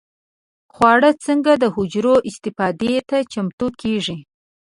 [0.73, 4.17] خواړه څنګه د حجرو استفادې ته چمتو کېږي؟